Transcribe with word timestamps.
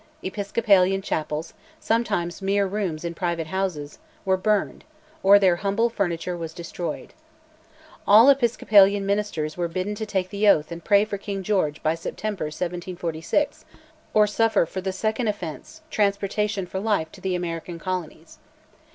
Episcopalian 0.23 0.99
chapels, 1.03 1.53
sometimes 1.79 2.41
mere 2.41 2.65
rooms 2.65 3.05
in 3.05 3.13
private 3.13 3.45
houses, 3.45 3.99
were 4.25 4.35
burned, 4.35 4.83
or 5.21 5.37
their 5.37 5.57
humble 5.57 5.91
furniture 5.91 6.35
was 6.35 6.55
destroyed. 6.55 7.13
All 8.07 8.27
Episcopalian 8.27 9.05
ministers 9.05 9.57
were 9.57 9.67
bidden 9.67 9.93
to 9.93 10.05
take 10.07 10.31
the 10.31 10.47
oath 10.47 10.71
and 10.71 10.83
pray 10.83 11.05
for 11.05 11.19
King 11.19 11.43
George 11.43 11.83
by 11.83 11.93
September 11.93 12.45
1746, 12.45 13.63
or 14.15 14.25
suffer 14.25 14.65
for 14.65 14.81
the 14.81 14.91
second 14.91 15.27
offence 15.27 15.81
transportation 15.91 16.65
for 16.65 16.79
life 16.79 17.11
to 17.11 17.21
the 17.21 17.35
American 17.35 17.77
colonies. 17.77 18.39